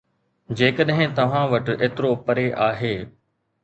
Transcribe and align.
جيڪڏهن 0.61 1.13
توهان 1.21 1.47
وٽ 1.53 1.71
ايترو 1.77 2.13
پري 2.27 2.51
آهي 2.73 2.95